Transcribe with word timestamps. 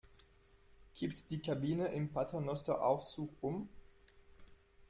Kippt 0.95 1.29
die 1.29 1.37
Kabine 1.43 1.89
im 1.89 2.09
Paternosteraufzug 2.11 3.29
um? 3.41 3.69